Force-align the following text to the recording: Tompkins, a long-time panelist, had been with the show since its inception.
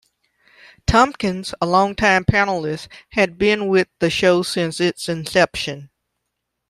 Tompkins, 0.87 1.53
a 1.61 1.67
long-time 1.67 2.25
panelist, 2.25 2.87
had 3.09 3.37
been 3.37 3.67
with 3.67 3.87
the 3.99 4.09
show 4.09 4.41
since 4.41 4.79
its 4.79 5.07
inception. 5.07 5.91